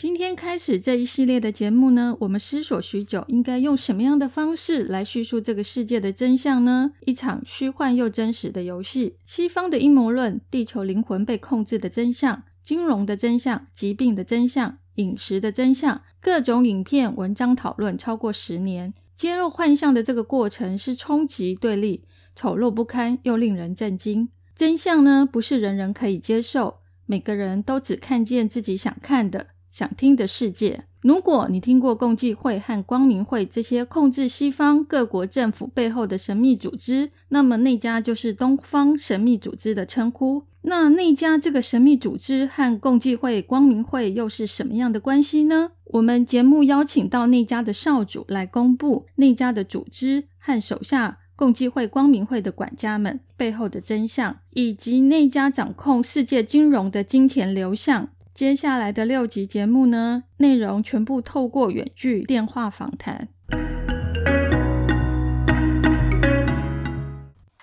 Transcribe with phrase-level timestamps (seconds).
[0.00, 6.92] 今天开始这一系列的节目呢，我们思索许久，应该用什么样的方式来叙述这个世界的真相呢？
[7.04, 9.18] 一场虚幻又真实的游戏。
[9.26, 24.30] 西方的阴谋论，地球灵魂被控制的真相，金融的真相，疾病的真相，饮食的真相，各种影片、文章讨论超过十年，揭露幻象的这个过程是冲击、对立、丑陋不堪又令人震惊。
[24.56, 29.48] 真相呢，不是人人可以接受，每个人都只看见自己想看的。
[29.70, 30.84] 想听的世界。
[31.00, 40.44] 如果你听过共济会和光明会这些控制西方各国政府背后的神秘组织，那么那家就是东方神秘组织的称呼。
[40.62, 45.70] 那那家这个神秘组织和共济会、光明会又是什么样的关系呢？
[45.84, 58.10] 我们节目邀请到那家的少主来公布那家的组织和手下共济会、光明会的管家们背后的真相，以及那家掌控世界金融的金钱流向。
[58.40, 63.28] 接下来的六集节目呢，内容全部透过远距电话访谈。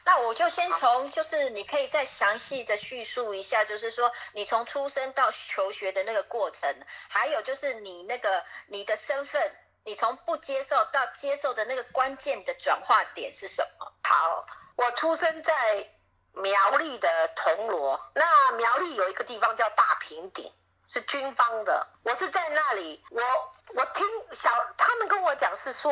[0.06, 6.72] 那我就先从，就是你可以再详细的叙述一下，就是说你从出生到求学的那个过程，
[7.10, 8.30] 还有就是你那个
[8.68, 9.42] 你的身份，
[9.84, 13.92] 你从不接受到接受的那个关键的转化点是什么？
[14.04, 15.54] 好，我出生在
[16.34, 20.46] 苗栗的铜锣，那苗栗有一个地方叫大平顶。
[20.88, 23.22] 是军方的，我是在那里，我
[23.76, 25.92] 我听小他们跟我讲是说，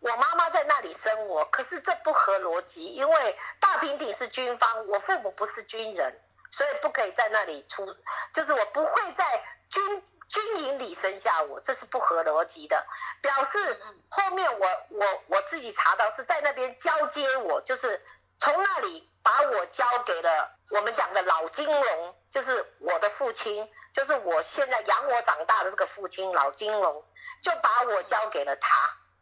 [0.00, 6.20] 我妈妈在那里生我，可是这不合逻辑，因为大平顶是军方，我父母不是军人，
[6.50, 7.86] 所以不可以在那里出，
[8.32, 9.24] 就是我不会在
[9.70, 12.84] 军军营里生下我，这是不合逻辑的。
[13.20, 18.04] 表示后面我我我自己查到是在那边交接我，就是
[18.40, 23.72] 从那里把我交给了我们讲的老金龙，就是我的父亲。
[23.92, 27.04] 就是我现在养我长大的这个父亲老金龙，
[27.42, 28.68] 就把我交给了他。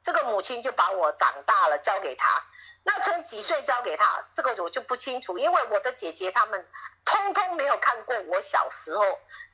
[0.02, 2.42] 这个母亲就把我长大了交给他。
[2.82, 6.66] 那从几岁交给他，这个我就不清楚，因为我的姐姐他们
[7.04, 9.04] 通通没有看过我小时候。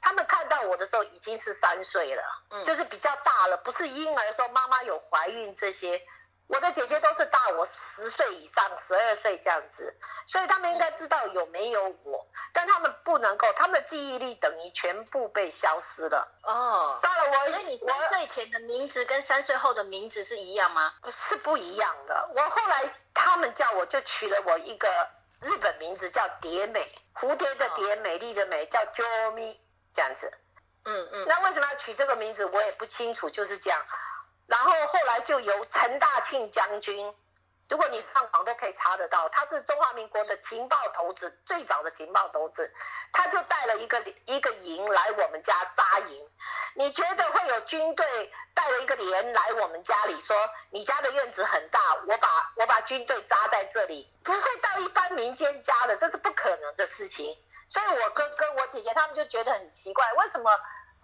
[0.00, 2.22] 他们看到我的时候已经是三岁了，
[2.62, 6.00] 就是比较大了，不是婴儿说妈妈有怀孕这些。
[6.48, 9.94] 我的姐姐都是大我十岁以上，十二岁这样子，
[10.26, 16.28] 所以他们应该知道有没有我，但他们不能够，他们的记忆力等于全部被消失了。
[16.42, 20.94] 哦，到了我，所以你三岁前的名字跟三岁后的名字是一样吗？
[21.10, 22.28] 是不一样的。
[22.34, 24.88] 我后来他们叫我就取了我一个
[25.42, 29.56] 日本名字叫蝶美，蝴蝶的蝶，美丽的美，叫 Jomi
[29.92, 30.32] 这样子。
[30.88, 33.84] 嗯嗯，那为什么要取这个名字，我也不清楚，就是这样。
[34.66, 37.14] 然后后来就由陈大庆将军，
[37.68, 42.74] 如果你上网都可以查得到，他是中华民国的情报头子，最早的情报头子，
[43.12, 46.30] 他就带了一个一个营来我们家扎营。
[46.74, 50.36] 你觉得会有军队带了一个连来我们家里说，
[50.70, 57.38] 你家的院子很大，我把我把军队扎在这里，不会到一般民间家的，这是不可能的事情。
[57.68, 60.50] 所以我哥哥、我姐姐他们就觉得很奇怪，为什么？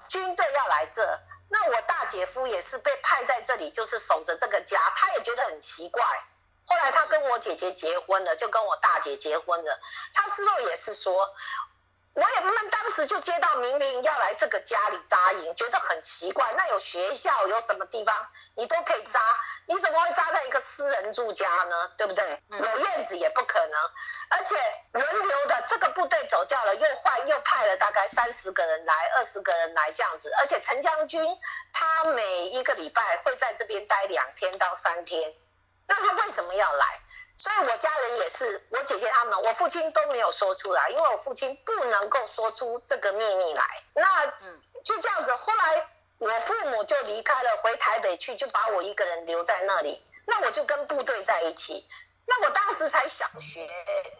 [0.08, 6.02] 军队要来这，那我大姐夫也是被派在这里，就是守着这个家，他也觉得很奇怪。
[6.66, 9.80] 后来他跟我姐姐结婚了，就跟我大姐结婚了。
[10.14, 11.28] 他事后也是说。
[12.14, 16.46] 我也们当时就接到命令要来这个家里扎营，觉得很奇怪。
[16.58, 18.14] 那有学校，有什么地方
[18.54, 19.18] 你都可以扎，
[19.66, 21.90] 你怎么会扎在一个私人住家呢？
[21.96, 22.42] 对不对？
[22.50, 23.80] 有院子也不可能。
[24.28, 24.54] 而且
[24.92, 30.30] 轮流的，这个部队走掉了，又换又派了大概三十个人来，二十个人来这样子。
[30.38, 31.24] 而且陈将军
[31.72, 35.34] 他每一个礼拜会在这边待两天到三天，
[35.86, 37.01] 那他为什么要来？
[37.42, 43.82] 所以，我家人也是，我姐姐他们，我父亲都没有说出来，因为我父亲不能够说出这个秘密来。
[43.94, 45.34] 那，嗯，就这样子。
[45.34, 50.06] 后来，我父母就离开了，回台北去，就把我一个人留在那里。
[50.24, 51.84] 那我就跟部队在一起。
[52.26, 53.68] 那我当时才小学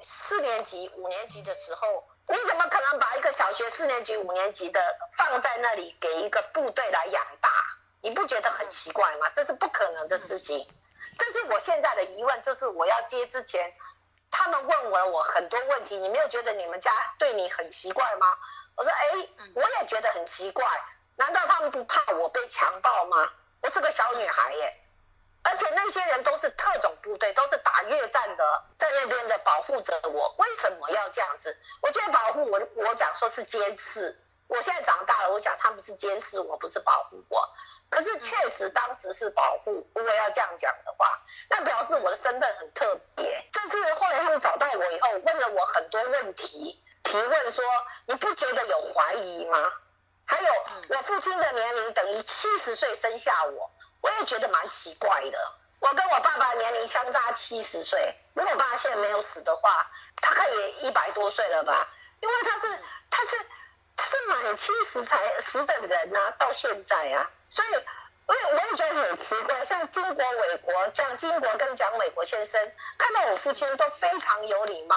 [0.02, 4.80] 四年级、五年级的时候，你怎么可能把一个小学四年级、五年级的
[5.16, 7.48] 放在那里给一个部队来养大？
[8.02, 9.30] 你不觉得很奇怪吗？
[9.32, 10.68] 这是不可能的事情。
[11.18, 13.72] 这是我现在的疑问，就是我要接之前，
[14.30, 18.26] 他们问我我很多问题，你没有觉得你们家对你很奇怪吗？
[18.76, 20.64] 我说，哎，我也觉得很奇怪，
[21.16, 23.30] 难道他们不怕我被强暴吗？
[23.60, 24.80] 我是个小女孩耶，
[25.44, 30.34] 而且那些人都是特种部队，都是打越战的，在那边的保护着我。
[30.38, 31.56] 为什么要这样子？
[31.82, 34.18] 我觉得保护我，我讲说是监视。
[34.48, 37.48] 我现在长大了，我讲他们是监视我，不是保护我。
[37.92, 39.86] 可是确实当时是保护。
[39.94, 43.44] 如果要这样讲的话，那表示我的身份很特别。
[43.52, 47.62] 这是后来他们找到我以后，问了我很多问题，提问说
[48.08, 49.58] ：“你不觉得有怀疑吗？”
[50.24, 50.52] 还有，
[50.88, 55.38] 我父亲的年龄等于七十岁生下我，我也觉得蛮奇怪的。
[55.80, 59.90] 我跟我爸爸年龄相差七十岁，如果爸爸现在没有死的话，
[60.22, 61.86] 大概也一百多岁了吧？
[62.22, 62.78] 因为他是
[63.10, 63.46] 他是
[63.96, 67.30] 他是满七十才死的人啊，到现在啊。
[67.52, 67.68] 所以，
[68.24, 74.96] 我也我也觉得很奇怪，像金国伟国，像金国跟蒋伟国先生，看到我父亲都非常有礼貌，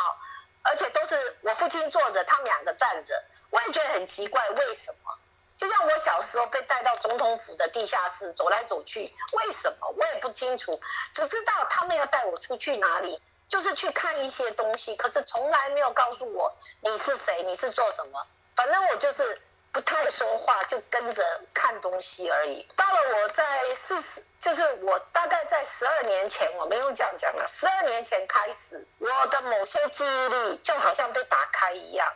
[0.64, 5.12] 而且都是我父亲坐着，他们两个站着，我也觉得很奇怪，为什么？
[5.58, 9.02] 就像我小时候被带到总统府的地下室走来走去，
[9.34, 10.80] 为什么我也不清楚，
[11.14, 18.26] 只知道他们要带我出去哪里，就是去看一些东西，可是从来没有告诉我你是谁，你是做什么，
[18.56, 19.42] 反正我就是。
[19.76, 21.22] 不太说话，就跟着
[21.54, 22.66] 看东西而已。
[22.78, 23.44] 到了我在
[23.74, 27.46] 四十，就是我大概在十二年前，我没有这样讲了。
[27.46, 32.08] 十二年前开始，我的某些记忆力就好像被打开一样，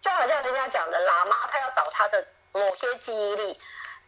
[0.00, 3.60] 就好像人家讲的喇嘛，他要找他的某些记忆力，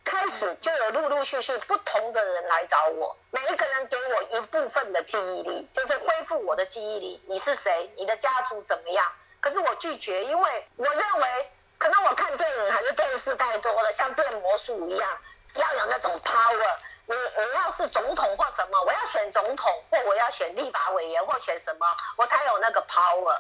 [0.05, 7.21] 开始就有陆陆续续不同的人来找我，每一个人给我一部分的记忆力，就是恢复我的记忆力。
[7.27, 7.93] 你是谁？
[7.97, 9.05] 你的家族怎么样？
[9.41, 11.53] 可是我拒绝，因为我认为。
[11.83, 15.21] 可能我看电影还是电视太多了，像变魔术一样，
[15.55, 16.77] 要有那种 power。
[17.07, 21.87] 你你要是总统或什么，我要选总统或我要选立法委员或选什么，
[22.17, 23.33] 我才有那个 power。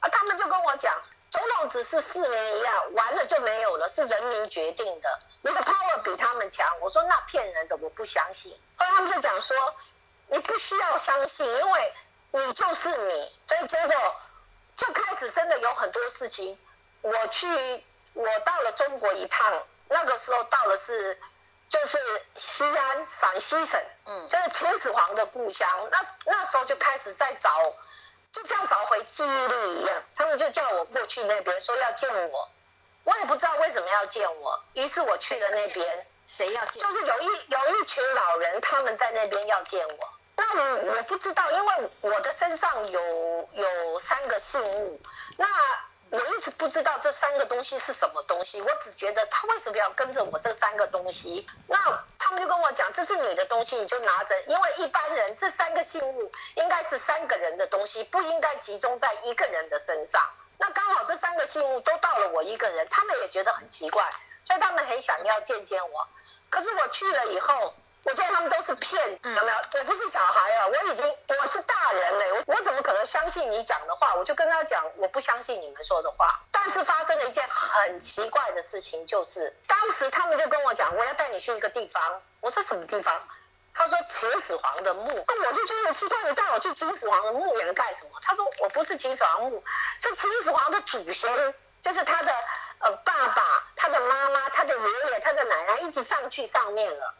[0.00, 0.94] 啊，他们就跟我讲，
[1.30, 5.18] 总统只是四年一样，完了就没有了，是人民决定的。
[5.40, 8.52] 你的 power 比他们强，我说那骗人的，我不相信。
[8.76, 9.56] 后来他们就讲说，
[10.26, 11.94] 你不需要相信，因为
[12.32, 13.32] 你就是你。
[13.46, 14.16] 所以结果
[14.76, 16.58] 就开始真的有很多事情。
[17.06, 17.46] 我去，
[18.14, 21.16] 我到了中国一趟，那个时候到的是，
[21.68, 21.98] 就是
[22.36, 25.68] 西安，陕西省，嗯，就是秦始皇的故乡。
[25.88, 27.48] 那那时候就开始在找，
[28.32, 30.02] 就像找回记忆力一样。
[30.16, 32.50] 他们就叫我过去那边，说要见我，
[33.04, 34.60] 我也不知道为什么要见我。
[34.72, 36.82] 于是我去了那边，谁要见？
[36.82, 40.12] 就是有一有一群老人，他们在那边要见我。
[40.34, 45.00] 那我我不知道，因为我的身上有有三个信物，
[45.36, 45.46] 那。
[46.10, 51.46] 我一直不知道这三个东西是什么东西，我只觉得他为什么要跟着我这三个东西？
[51.66, 51.76] 那
[52.18, 54.40] 他们就跟我讲，这是你的东西，你就拿着。
[54.42, 60.22] 因为一般人这三个信物应该是三个人的东西，不应该集中在一个人的身上。
[60.58, 64.08] 那刚好这三个信物都到了我一个人，他们也觉得很奇怪，
[64.44, 66.08] 所以他们很想要见见我。
[66.48, 67.74] 可是我去了以后。
[68.06, 69.56] 我觉得他们都是骗，有没有？
[69.80, 74.14] 我不是小孩啊，我已经我是大人了，我我怎么可能相信你讲的话？
[74.14, 76.40] 我就跟他讲，我不相信你们说的话。
[76.52, 82.22] 但是发生了一件很奇怪的事情，就是当时他们就跟我讲，我要带你去一个地方。
[82.40, 83.20] 我说什么地方？
[83.74, 85.24] 他说秦始皇的墓。
[85.26, 88.10] 那我就觉得奇怪，你带我去秦始皇的墓园干什么？
[88.22, 89.64] 他说我不是秦始皇墓，
[90.00, 92.32] 是秦始皇的祖先，就是他的
[92.78, 93.42] 呃爸爸、
[93.74, 97.14] 他的妈妈、他的爷爷、他的奶奶，一直上去上面了。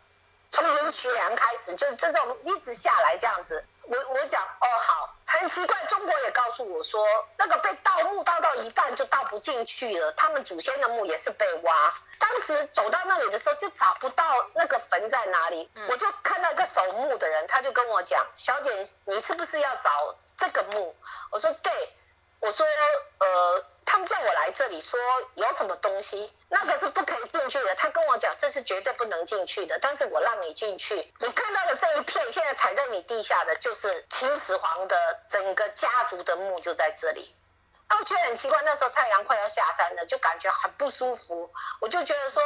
[0.50, 3.64] 从林渠梁开始，就这种一直下来这样子。
[3.88, 7.04] 我我讲哦好，很奇怪，中国也告诉我说，
[7.36, 10.12] 那个被盗墓盗到一半就盗不进去了。
[10.12, 11.94] 他们祖先的墓也是被挖。
[12.18, 15.68] 当时走到那里的时候，就找不到那个坟在哪里。
[15.90, 18.70] 我就看到一个守墓的人，他就跟我讲：“小姐，
[19.04, 19.90] 你是不是要找
[20.36, 20.96] 这个墓？”
[21.32, 21.72] 我说：“对。”
[22.40, 22.64] 我说
[23.18, 24.98] ：“呃。”他们叫我来这里说
[25.36, 27.15] 有什么东西，那个是不可以
[27.48, 27.74] 进去的。
[27.76, 30.96] 他跟我讲这是绝对不能进去的，但是我让你进去。
[31.20, 34.96] 你看到的这一片，现在踩在你地下的就是秦始皇的
[35.28, 37.36] 整个家族的墓就在这里。
[37.88, 41.50] 我觉得很奇怪，那时候太阳快要下山了，就感觉很不舒服。
[41.80, 42.42] 我就觉得说，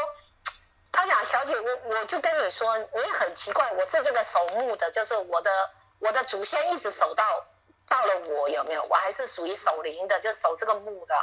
[0.92, 5.50] 他讲小姐，我我就跟你说，你很奇怪，我是这个守墓的，就是我的
[5.99, 7.47] 我的祖先一直守到。
[7.88, 8.85] 到了我有没有？
[8.85, 11.14] 我还是属于守灵的，就守这个墓的。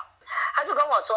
[0.53, 1.15] 他就跟我说：“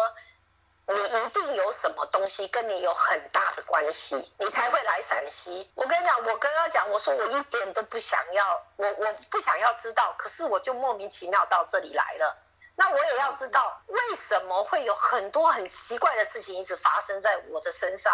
[0.87, 12.37] 你一定有什么东西跟你有很大的关系，你才会来陕西。”我跟你讲，我刚刚讲，我说我一点都不想要，我我不想要知道，可是我就莫名其妙到这里来了。
[12.75, 18.11] 那我也要知道为什么会有很多很奇怪的事情一直发生在我的身上。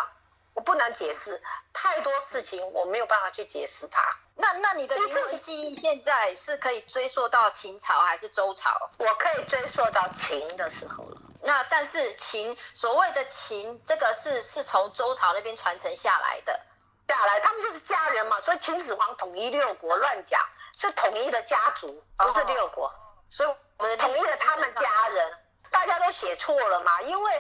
[0.54, 1.40] 我不能解释
[1.72, 4.02] 太多事情，我没有办法去解释它。
[4.36, 8.90] 那那你的灵魂记忆现在是可以追溯到秦朝还是周朝？
[8.98, 11.22] 我可以追溯到秦的时候了。
[11.44, 16.60] 那但是秦所谓的秦，这个是是从周朝那边传承下来的，
[17.08, 20.42] 下来他们就是家人嘛，所以秦始皇统一六国乱讲，
[20.78, 22.92] 是统一的家族，不是六国，
[23.30, 25.40] 所以我们统一了他们家人，
[25.70, 27.32] 大家都写错了嘛，因为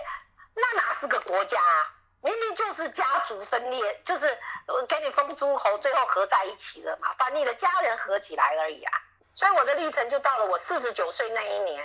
[0.54, 4.38] 那哪是个国家啊，明明就是家族分裂，就是
[4.88, 8.94] 给你封诸侯，最后合在一起了嘛，把你的家人合起来而已啊，
[9.34, 11.84] 所以我的历程就到了我四十九岁那一年。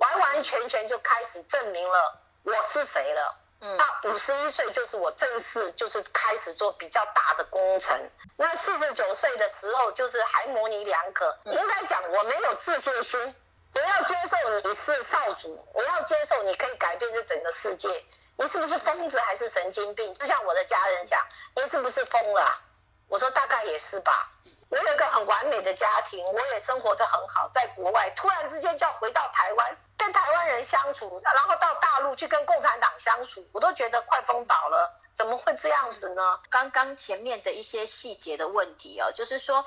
[0.00, 3.36] 完完全全就开始证明了我是谁了。
[3.62, 8.10] 嗯，那五十一岁就是我正式就是开始做比较大的工程。
[8.36, 11.38] 那四十九岁的时候就是还模棱两可。
[11.44, 13.34] 应该讲我没有自信心。
[13.72, 17.88] 我要接受你是少主，我要接受你可以改变这整个世界。
[18.36, 20.12] 你是不是疯子还是神经病？
[20.14, 22.60] 就像我的家人讲，你是不是疯了？
[23.08, 24.30] 我说大概也是吧。
[24.70, 29.76] 我有一个很完美的家庭，我也生活的很好，在国外突然之间就要回到台湾。
[30.00, 34.96] 跟台湾人相处，然后到大陆去跟共产党相处，我都觉得快疯倒了。
[35.14, 36.40] 怎么会这样子呢？
[36.48, 39.62] 刚刚前面的一些细节的问题哦，就是说，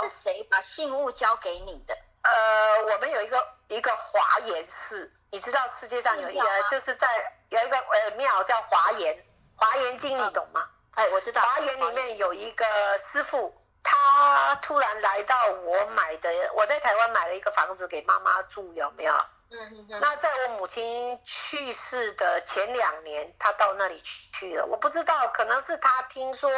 [0.00, 1.96] 是谁把信物交给你的？
[2.22, 7.06] 呃，我们有一个一个华严寺，你知道世界上有一个，就是在
[7.50, 9.24] 有一个呃庙叫华严，
[9.54, 10.68] 华严经你懂吗？
[10.96, 11.40] 哎，我知道。
[11.42, 12.64] 华严里面有一个
[12.98, 19.14] 师傅，他突然来到我买的，我在台湾买了一个房子给妈妈住，有没有？
[19.48, 24.66] 嗯，那在我母亲去世的前两年，他到那里去了。
[24.66, 26.50] 我不知道，可能是他听说，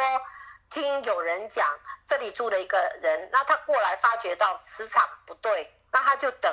[0.71, 6.51] 听有人讲这里住了一个人，那他过来发觉到磁场不对，那他就等，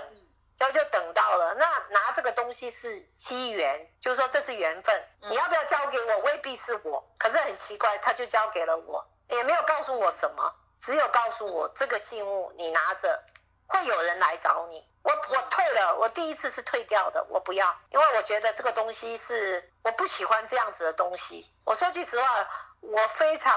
[0.57, 1.55] 就就等到了。
[1.55, 5.09] 那拿这个东西是机缘，就是说这是缘分。
[5.23, 6.19] 你要不要交给我？
[6.19, 13.25] 未必是我，可是很奇怪，他就交给了我，也没有告诉我什么，只有告诉我这个信物你拿着，
[13.67, 14.87] 会有人来找你。
[15.03, 21.53] 我我退了，我第一次是退掉的，我不要，因为我觉得这个东西是我不喜欢这样子的东西。
[21.65, 22.49] 我说句实话，
[22.81, 23.57] 我非常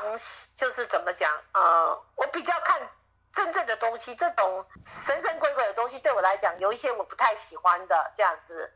[0.55, 2.87] 就是怎么讲，呃，我比较看
[3.31, 8.71] 真正的东西，这种神神鬼鬼的东西对我来讲，有一些我不太喜欢的这样子，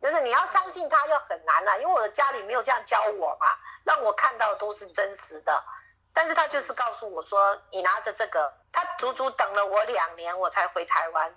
[0.00, 3.46] 就是你要相信它就很难了，因为我的家里没有这样教我嘛，
[3.84, 5.62] 让我看到都是真实的。
[6.14, 11.36] 但是他就是告诉我说，你拿着这个，他足足等了我两年，我才回台湾。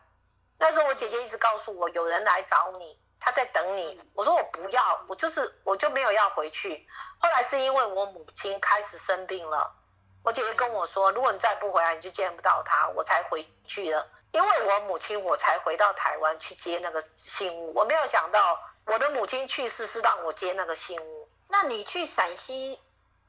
[0.59, 3.99] 那时候我姐姐一直告诉我有人来找你，他在等你。
[4.13, 6.87] 我说我不要，我就是我就没有要回去。
[7.19, 9.75] 后来是因为我母亲开始生病了，
[10.23, 14.07] 我姐姐跟我说，如果你再不回来，你就见不到她，我才回去了。
[14.31, 17.73] 因为我母亲，我才回到台湾去接那个信物。
[17.73, 21.29] 我没有想到我的母亲去世是让我接那个信物。
[21.47, 22.79] 那你去陕西？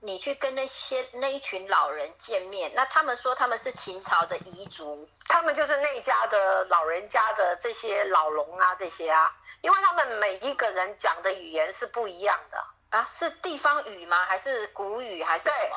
[0.01, 14.25] 你去跟那些那一群老人见面，那他们说他们是秦朝的彝族，他们就是那家的老人家的这些老龙啊，这些啊，因为他们每一个人讲的语言是不一样的啊，是地方语吗？
[14.27, 15.23] 还是古语？
[15.25, 15.77] 还是什么？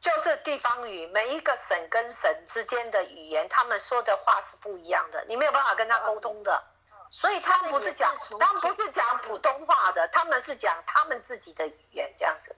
[0.00, 6.62] 就是地方语，每一个省跟省之间的语言，他们说的话是不一样的，你没有办法跟他沟通的，
[7.08, 12.54] 所以他们不是讲，他们不是讲普通话的，他们是讲他们自己的语言这样子。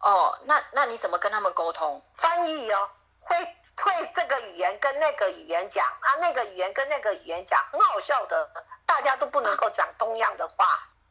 [0.00, 2.00] 哦，那那你怎么跟他们沟通？
[2.16, 2.90] 翻译哦，
[3.20, 3.36] 会
[3.82, 8.48] 会这个语言跟那个语言讲啊，那个语言跟那个语言讲，很好笑的，
[8.86, 10.64] 大家都不能够讲同样的话，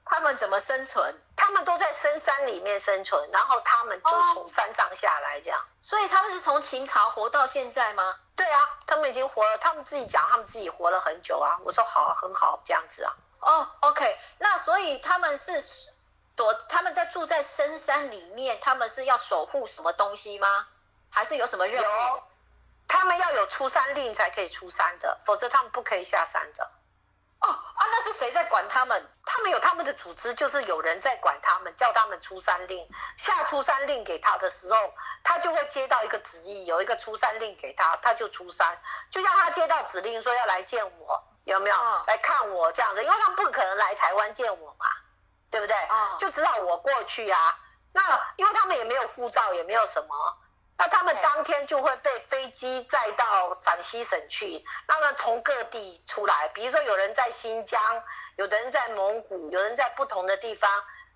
[0.06, 1.22] 他们怎么生存？
[1.36, 8.16] 他们都在深山里面生存，然后他们就从山上下来这样，所以他们是从秦朝活到现在吗？
[8.36, 11.60] 对啊，他们已经活了，他们自己讲，他们自己活了很久啊。
[11.64, 13.14] 我说好，很好，这样子啊。
[13.42, 15.94] 哦，OK，那所以他们是。
[16.38, 20.68] 躲他们在住在深山里面，他们是要守护什么东西吗？
[21.10, 22.24] 还是有什么任务？
[22.88, 26.64] 他们要有出山令才可以出山的，否则他们不可以下山的。
[27.40, 29.10] 哦啊，那是谁在管他们？
[29.26, 32.88] 他们有他们的组织，就是有人在管他们，叫他们出山令。
[33.18, 38.80] 下出山令给他的时候，他就会接到一个旨意，有一个出山令给他，他就出山。
[39.10, 41.76] 就像他接到指令说要来见我，有没有
[42.06, 43.04] 来看我这样子？
[43.04, 44.86] 因为他不可能来台湾见我嘛。
[45.50, 45.76] 对不对？
[46.20, 47.60] 就知道我过去啊。
[47.94, 48.02] 那
[48.36, 50.38] 因为他们也没有护照，也没有什么，
[50.78, 54.64] 那他们当天就会被飞机载到陕西省去。
[54.88, 57.82] 那么从各地出来，比如说有人在新疆，
[58.36, 60.70] 有的人在蒙古，有人在不同的地方，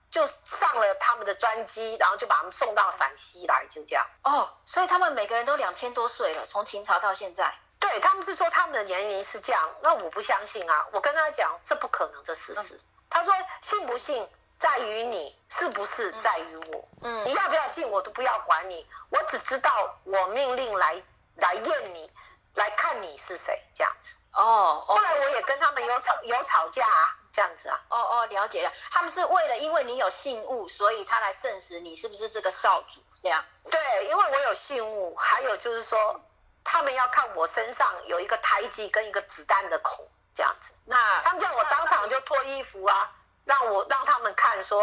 [0.09, 4.03] 就上了他们的专机，然后就把他们送到陕西来，就这样。
[4.23, 7.53] 哦，所以他们每个人都两千多岁了，从秦朝到现在。
[7.79, 10.88] 对他们是说他们的年龄是这样，那我不相信啊！
[10.93, 12.79] 我跟他讲，这不可能的事实。
[13.12, 14.27] 他说：“信不信
[14.58, 16.88] 在于你，是不是在于我？
[17.01, 21.03] 嗯，你要不要信我都不要管你，我只知道我命令来
[21.36, 22.12] 来验你，
[22.56, 24.15] 来看你是谁这样子。
[24.34, 27.82] 哦，后来我也跟他们有吵有吵架啊，这样子啊。
[27.89, 28.72] 哦哦，了解了。
[28.89, 33.44] 他们是为了因为你有信物，所以他来证实你是不是这个少主这样。
[33.70, 36.22] 对，因为我有信物，还有就是说，
[36.63, 40.08] 他们要看我身上有一个胎记跟一个子弹的孔
[40.41, 40.74] 这样子。
[40.86, 43.12] 那他们叫我当场就脱衣服啊，
[43.45, 44.81] 让我让他们看说，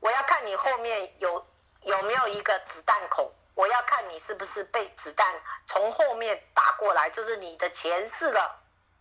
[0.00, 1.46] 我要看你后面有
[1.82, 3.30] 有没有一个子弹孔。
[3.54, 8.58] 我要看你是不是被子弹从后面打过来，就是你的前世了，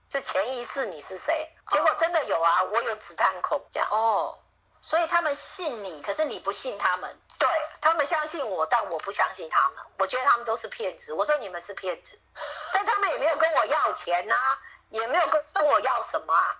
[0.10, 1.50] 就前一世你是谁？
[1.72, 3.88] 结果真的有啊，我有子弹孔这样。
[3.89, 4.38] 哦，
[4.81, 7.17] 所以他们信你，可是你不信他们。
[7.39, 7.50] 对
[7.81, 9.83] 他们相信我，但我不相信他们。
[9.98, 11.13] 我觉得他们都是骗子。
[11.13, 12.19] 我说你们是骗子，
[12.74, 14.36] 但他们也没有跟我要钱呐，
[14.93, 16.57] 也没有跟跟我要什么啊。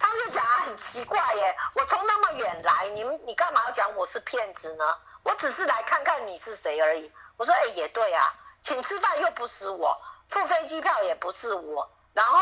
[0.00, 4.98] 他们就讲啊，很奇怪耶，我从那么远来，你们你干嘛要讲我是骗子呢？
[5.24, 7.12] 我只是来看看你是谁而已。
[7.36, 12.38] 我说，哎，也对啊，请吃饭又不是我，付飞机票也不是我，然后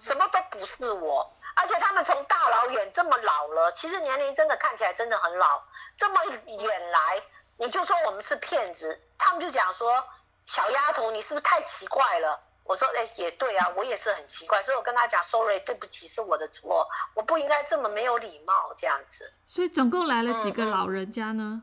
[0.00, 5.64] 什么都不是我，而且他们从大老远这么老了，其实年龄真的看起来真的很老，
[5.96, 7.22] 这么远来，
[7.56, 10.04] 你就说我们是骗子，他们就讲说，
[10.44, 12.38] 小丫头，你是不是太奇怪了？
[12.68, 19.32] 我说，哎，也对啊，我也是很奇怪，所以我跟他讲，sorry，对不起，是我的错，我不应该这么没有礼貌这样子。
[19.46, 21.62] 所以总共来了几个老人家呢？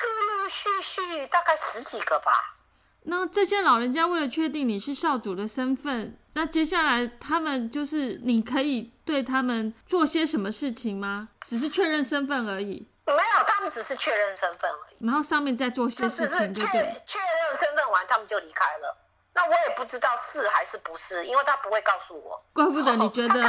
[0.00, 2.32] 陆陆续续大概十几个吧。
[3.02, 11.28] 那这些老人家为了确定你是少主的身份，那接下来他们就是你可以对他们做些什么事情吗？
[11.42, 12.88] 只是确认身份而已。
[13.06, 15.06] 没有，他们只是确认身份而已。
[15.06, 16.72] 然后上面再做些事情，就确
[17.06, 18.96] 确认身份完，他们就离开了。
[19.38, 22.42] 那我也不知道是还是不是，因为他不会告诉我。
[22.52, 23.40] 怪不得你觉得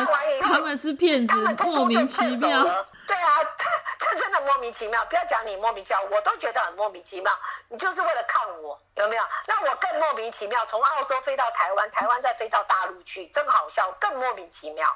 [0.43, 2.63] 他们是骗子，莫名其妙。
[3.07, 3.29] 对啊，
[3.97, 5.03] 这真的莫名其妙。
[5.05, 7.31] 不要讲你莫名其妙，我都觉得很莫名其妙。
[7.69, 9.23] 你就是为了看我，有没有？
[9.47, 14.87] 那我更莫名其妙，从澳洲飞到台湾，台湾再飞到大陆去，真好笑，更莫名其妙。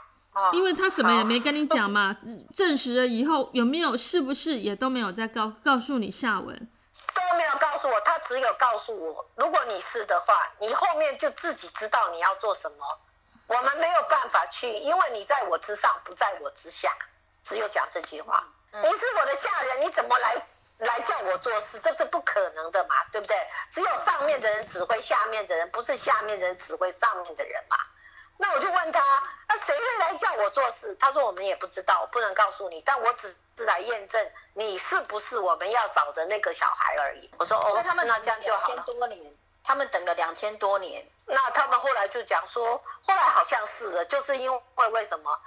[0.52, 2.16] 因为他什么也没跟你讲嘛，
[2.56, 6.68] 证实了以后有没有是不是也都没有再告告诉你下文。
[7.14, 13.00] 都没有告诉我，他只有告诉我，如果你是的话，你后面就自己知道你要做什么。
[13.48, 16.96] 我们没有办法去，因为你在我之上，不在我之下，
[17.44, 18.44] 只有讲这句话。
[18.72, 20.42] 你是我的下人，你怎么来
[20.80, 21.78] 来叫我做事？
[21.80, 23.36] 这是不可能的嘛，对不对？
[23.70, 27.78] 只有上面的人指挥下面的人，不是下面的人指挥上面的人嘛。
[28.38, 29.00] 那我就问他，
[29.48, 30.94] 那谁会来叫我做事？
[30.96, 32.82] 他说我们也不知道，不能告诉你。
[32.86, 37.30] 但我只是来验证你是不是我们要找的那个小孩而已。
[37.38, 38.84] 我说哦，那这样就好了。
[38.84, 41.06] 多年，他们等了两千多年。
[41.26, 45.40] 那他们后来就讲说，后来好像是了，就是因为为什么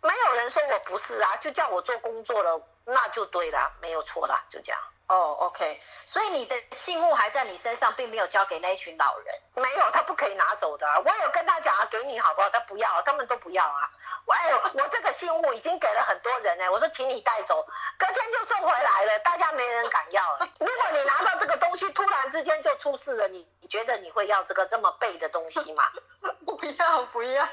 [0.00, 1.36] 没有人说我不是啊？
[1.36, 4.80] 就叫我做工作了，那就对了，没有错啦，就这样。
[5.10, 9.34] 哦，OK，所以你的信物还在你身上，并没有交给那一群老人。
[9.56, 10.86] 没有，他不可以拿走的。
[10.86, 12.48] 我有跟他讲啊，给你好不好？
[12.48, 13.90] 他不要，根本都不要啊。
[14.24, 16.70] 我哎，我这个信物已经给了很多人呢。
[16.70, 17.66] 我说，请你带走，
[17.98, 20.38] 隔天就送回来了，大家没人敢要。
[20.60, 25.82] 如果你拿到这个东西，突然之间就出事了，你你觉得你会要这个这么背的东西吗？
[26.46, 27.44] 不要，不要，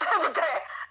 [0.00, 0.42] 对不对？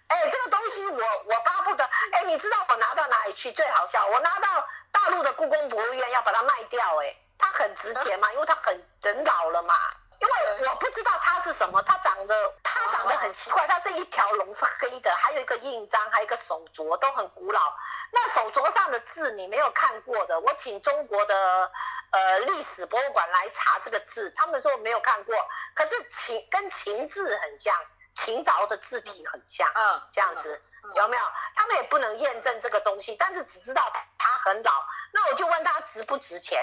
[0.10, 1.84] 哎，这个东西我我巴不得。
[2.12, 3.51] 哎，你知道我拿到哪里去？
[3.51, 4.67] 最好笑，我拿到。
[5.05, 9.75] 大陆的故宫博物院要把它卖掉，哎，它很值钱嘛，因为它很人老了嘛。
[10.17, 17.71] 因为我不知道它是什么，它长得它长得很奇怪，它是一条龙是黑的，还有一个印章，还有一个手镯，都很古老。
[18.11, 21.71] 那手镯上的字你没有看过的，我请中国的
[22.09, 25.35] 呃历史博物馆来查这个字，他们说没有看过，
[25.75, 27.75] 可是秦跟秦字很像，
[28.15, 30.59] 秦朝的字体很像，嗯，这样子。
[30.93, 31.23] 有没有？
[31.55, 34.71] 他们也不能验证这个东西，但是只知道它很老。
[35.11, 36.59] 那我就问他值不值钱？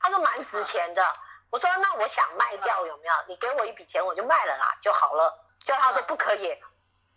[0.00, 1.02] 他说蛮值钱的。
[1.50, 3.14] 我说那我想卖掉，有没有？
[3.28, 5.46] 你给我一笔钱，我就卖了啦，就好了。
[5.64, 6.56] 叫他说不可以，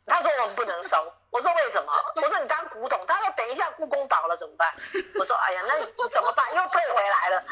[0.07, 0.97] 他说我们不能收。
[1.29, 1.93] 我说为什么？
[2.15, 3.05] 我说你当古董。
[3.05, 4.73] 他说等一下故宫倒了怎么办？
[5.19, 6.53] 我说哎呀，那你怎么办？
[6.55, 7.43] 又退回来了。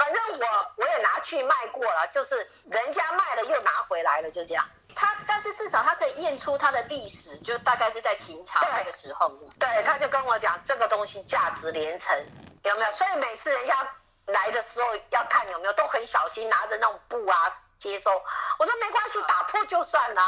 [0.00, 2.34] 反正我我也拿去卖过了，就是
[2.70, 4.66] 人家卖了又拿回来了，就这样。
[4.96, 9.28] 他，但是至少他可以验出他的历史，就大概是在秦朝那个时候。
[9.58, 12.16] 对，他就跟我讲这个东西价值连城，
[12.64, 12.92] 有没有？
[12.92, 13.74] 所以每次人家
[14.24, 17.36] 来的时候要看有没有，都很小心拿着那种布啊
[17.78, 18.10] 接收。
[18.58, 20.22] 我说没关系，打破就算了，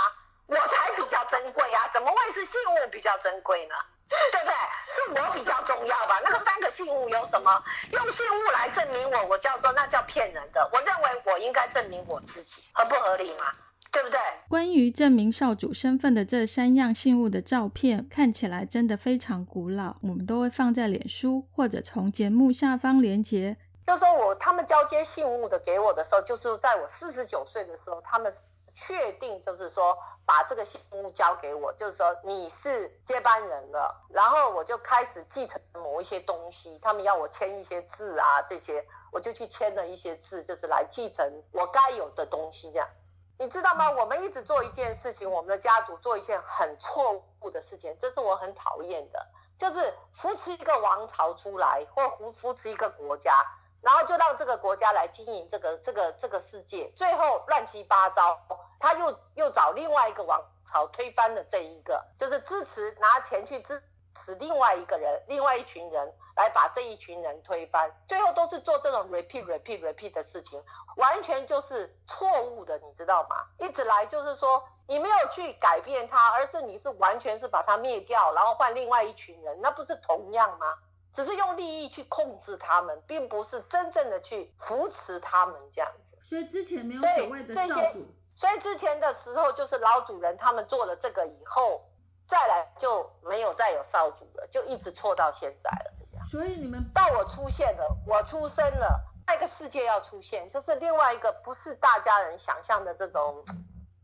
[0.49, 3.75] 我才比较珍贵啊，怎么会是信物比较珍贵呢？
[4.09, 4.53] 对不对？
[4.89, 6.21] 是我比较重要吧？
[6.25, 7.63] 那个三个信物有什么？
[7.93, 10.69] 用信物来证明我，我叫做那叫骗人的。
[10.73, 13.47] 我认为我应该证明我自己，合不合理嘛？
[13.91, 14.19] 对不对？
[14.49, 19.97] 关于证明少主身份的这三样信物的照片，看起来真的非常古老。
[20.03, 23.57] 我们都会放在脸书或者从节目下方连接。
[23.87, 28.33] 就说我他们交接信物的给我的时候，就是在我四十九岁的时候，他们
[28.73, 43.19] 确定，就是说把这个信物交给我，就是说你是接班人了，然后我就开始继承某一些东西，他们要我签一些字啊，这些我就去签了一些字，就是来继承我该有的东西，这样子。
[43.39, 43.91] 你知道吗？
[43.91, 49.27] 我们一直做一件事情，我们的家族做一件很错误的事情，这是我很讨厌的，
[49.59, 53.35] 就是扶持一个王朝出来，或扶扶持一个国家，
[53.83, 58.41] 然后就让这个国家来经营这个这个这个世界，最后乱七八糟，
[58.81, 63.83] 他又又找另外一个王朝推翻了这一个，就是支持拿钱去支。
[64.15, 70.63] 持另外一个人、另外一群人来把这一群人推翻，最后都是做这种 repeat、repeat、repeat 的事情，
[70.97, 73.37] 完全就是错误的，你知道吗？
[73.57, 80.67] 一直来就是说，你没有去改变他，而是你是完全是把他灭掉，然后换另外一群人，那不是同样吗？
[81.13, 86.19] 只是用利益去控制他们，并不是真正的去扶持他们这样子。
[86.23, 91.83] 所以之前没有所谓的少主，所以之前的时候就是老主人他们做了这个以后。
[92.25, 96.25] 再来就没有再有少主了，就一直错到现在了，就这样。
[96.25, 103.45] 所以你们到我出现了，我出生了，那个世界要出现，就是另外一个不是大家人想象的这种。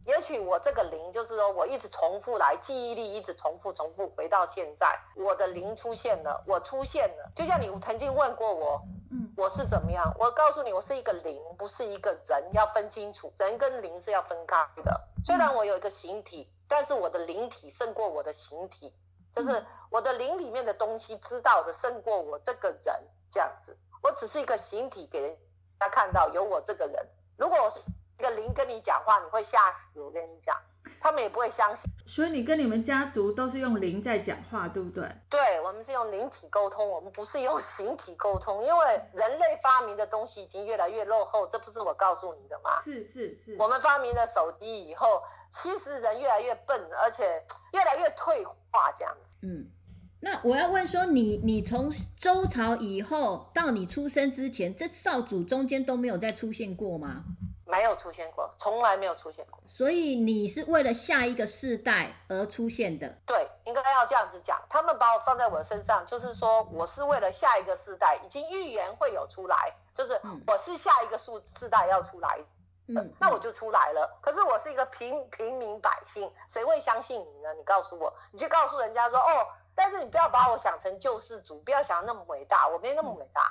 [0.09, 7.31] 也许我这个灵，就是说我一直重复来，记忆力一直重复重复回到现在，我的灵出现了，我出现了。
[7.37, 10.13] 就像你曾经问过我，嗯，我是怎么样？
[10.19, 15.09] 我告诉你，我是一个灵，不是一个人，要分清楚，人跟灵是要分开的。
[15.23, 16.51] 虽然我有一个形体。
[16.71, 18.93] 但是我的灵体胜过我的形体，
[19.33, 22.95] 就是我的灵里面的东西知道的胜过我这个人
[23.31, 23.75] 这样子。
[24.03, 25.35] 我只是一个形体给人
[25.81, 27.09] 家看到有我这个人。
[27.39, 30.01] 如果我是一个灵跟你讲话，你会吓死。
[30.01, 30.57] 我跟你讲。
[31.01, 35.07] 他们也不会相信，所以你跟你们家族都是用灵在讲话，对不对？
[35.29, 42.71] 对，我们是用灵体沟通，我们不是用 形体沟通，因为人类发明的东西已经越来越落后，这不是我告诉你的吗？
[42.83, 49.37] 是是是，我们发明了手机以后，其实人越来越笨，而且越来越退化，这样子。
[49.43, 49.69] 嗯，
[50.21, 57.25] 那我要问说，你你从周朝以后到你出生之前，这少主中间都没有再出现过吗？
[57.69, 59.61] 没有出现过，从来没有出现过。
[59.67, 63.07] 所以你是为了下一个世代而出现的。
[63.27, 64.59] 对，应该要这样子讲。
[64.71, 72.39] 他们把我放在我身上，就是说我是为了下一个世代，已经预言会有出来，就是我是下一个世世代要出来。
[72.91, 74.19] 嗯，那我就出来了。
[74.23, 77.53] 可是我是一个平平民百姓，谁会相信你呢？
[77.53, 83.43] 你告诉我，你去告诉人家说哦，但是你不要把我想成救世主，不要想那么伟大，我没那么伟大。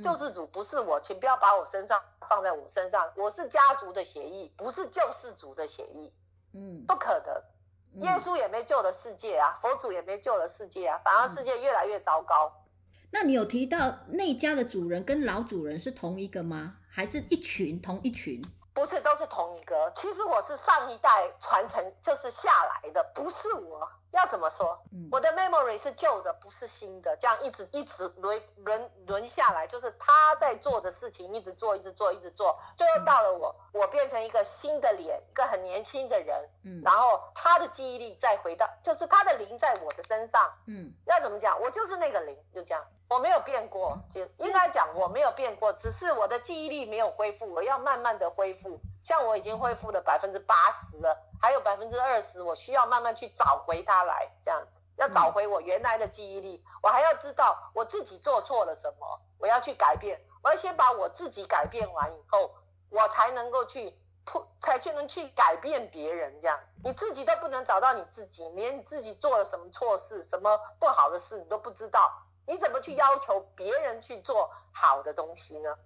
[0.00, 3.12] 救世主不是我，请不要把我身上放在我身上。
[3.16, 6.12] 我是家族的协议，不是救世主的协议。
[6.52, 8.02] 嗯，不可能。
[8.02, 12.64] 耶稣也没救了世界啊，佛祖也没救了世界啊，反而世界越来越糟糕。
[13.10, 16.76] 那你有提到那家的主人跟老主人是同一个吗？
[16.88, 18.40] 还是一群同一群？
[18.72, 19.90] 不是，都是同一个。
[19.94, 23.88] 其实我是上一代传承，就是下来的，不是我。
[24.12, 24.80] 要怎么说？
[25.12, 27.16] 我的 memory 是旧的，不是新的。
[27.16, 36.50] 这样一直一直轮轮轮下来，就是他在做的事情，一直做，一直做，一直做，最后到了我，我变成一个新的脸，一个很年轻的人。
[36.64, 40.52] 嗯，然后他的记忆力再回到，就是他的灵在我的身上。
[40.66, 41.60] 嗯，要怎么讲？
[41.62, 43.96] 我就是那个灵，就这样，我没有变过。
[44.08, 48.59] 就应该讲我没有变过，只是我的记忆力没有恢复，我要慢慢的恢复。
[49.02, 51.26] 像我已经恢复了百分之八十了。
[51.40, 56.62] 还有百分之二十，我需要慢慢去找回它来，这样子要找回我原来的记忆力。
[56.82, 60.20] 我还要知道我自己做错了什么，我要去改变。
[60.42, 62.50] 我要先把我自己改变完以后，
[62.90, 66.38] 我才能够去铺，才去能去改变别人。
[66.38, 75.78] 这样你自己都不能找到你自己，连你自己做了什么错事、什么不好的事你都不知道，你怎么去要求别人去做好的东西呢？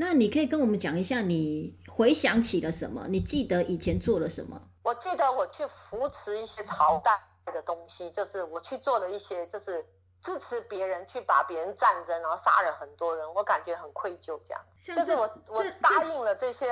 [0.00, 3.06] 那你可以跟我们讲一下，你回想起了什么？
[3.08, 4.58] 你记得以前做了什么？
[4.82, 7.20] 我记得我去扶持一些朝代
[7.52, 9.86] 的东西，就是我去做了一些，就是
[10.22, 14.40] 支持别人去把别人战争，然后杀了很多人，我感觉很愧疚。
[14.42, 14.64] 这样，
[14.96, 16.66] 就是我我答应了这些，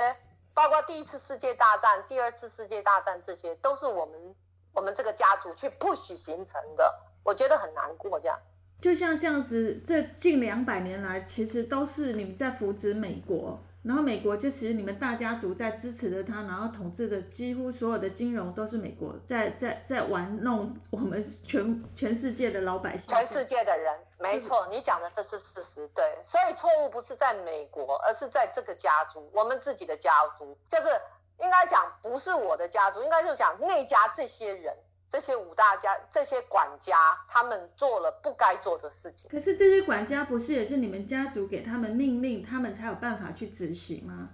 [0.55, 4.35] 包括第一次世界大战、第二次世界大战，这些都是我们
[4.73, 8.19] 我们这个家族去不许形成的，我觉得很难过。
[8.19, 8.39] 这样，
[8.79, 13.61] 就像这样子，这近两百年来，其实都是你们在扶植美国。
[13.81, 30.89] 然后美国就其实你们大家族在支持着他，然后统治的几乎所有的金融都是美国在在在玩弄我们全全世界的老百姓，全世界的人，没错，你讲的这是事实，对，所以错误不是在美国，而是在这个家族，我们自己的家族，就是
[31.37, 34.75] 应该讲不是我的家族，应该就讲那家这些人。
[35.09, 36.95] 这些五大家、这些管家，
[37.27, 39.29] 他们做了不该做的事情。
[39.29, 44.29] 可是这些管家不是也是你们家族给他们命令，他们才有办法去执行吗？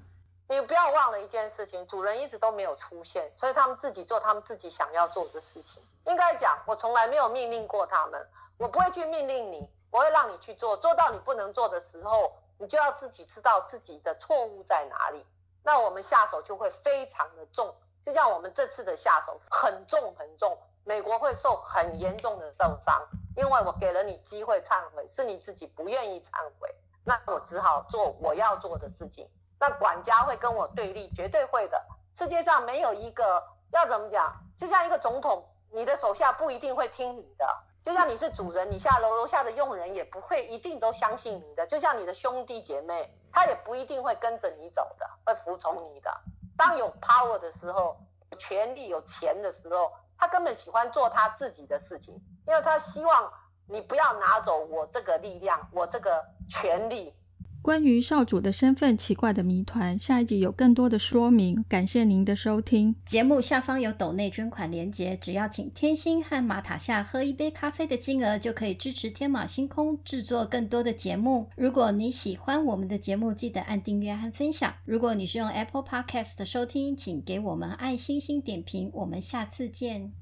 [0.49, 5.81] 你不要忘了一件事情，主人一直都没有出现，所以他们自己做他们自己想要做的事情。
[6.05, 15.25] 应该讲，我从来没有命令过他们，我不会去命令你，我会让你去做，做到你不能做的时候，你就要自己知道自己的错误在哪里。
[15.63, 17.73] 那我们下手就会非常的重，
[18.05, 26.69] 就像我们这次的下手很重很重，美国会受很严重的受伤，因为我给了你机会忏悔，是你自己不愿意忏悔，
[27.03, 29.27] 那我只好做我要做的事情。
[29.59, 31.83] 那管家会跟我对立，绝对会的。
[32.13, 43.17] 世界上没有一个要怎么讲，就像一个总统，你的手下不一定会听你的，就像你是主人，你下楼楼下的佣人也不会一定都相信你的，就像你的兄弟姐妹。
[43.37, 46.21] 他也不一定会跟着你走的，会服从你的。
[46.57, 47.97] 当有 power 的时候，
[48.37, 52.15] 权力、有钱的时候，他根本喜欢做他自己的事情，
[52.47, 53.31] 因为他希望
[53.67, 57.15] 你不要拿走我这个力量，我这个权利。
[57.65, 61.65] 关于少主的身份奇怪的谜团，下一集有更多的说明。
[61.67, 62.93] 感谢您的收听。
[63.03, 71.47] 节目下方有斗内捐款连结，只要请天星和马塔夏喝一杯咖啡的金额，就可以支持天马星空制作更多的节目。
[71.55, 74.71] 如果你喜欢我们的节目，记得按订阅和分享。
[74.85, 78.91] 如果你是用 Apple Podcast 收听，请给我们爱心心点评。
[78.93, 80.13] 我们下次见。